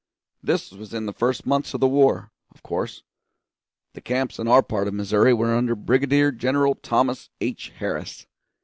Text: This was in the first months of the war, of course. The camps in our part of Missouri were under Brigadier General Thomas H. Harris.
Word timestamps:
This 0.41 0.71
was 0.71 0.95
in 0.95 1.05
the 1.05 1.13
first 1.13 1.45
months 1.45 1.75
of 1.75 1.79
the 1.79 1.87
war, 1.87 2.31
of 2.49 2.63
course. 2.63 3.03
The 3.93 4.01
camps 4.01 4.39
in 4.39 4.47
our 4.47 4.63
part 4.63 4.87
of 4.87 4.95
Missouri 4.95 5.31
were 5.31 5.53
under 5.55 5.75
Brigadier 5.75 6.31
General 6.31 6.73
Thomas 6.73 7.29
H. 7.39 7.69
Harris. 7.77 8.25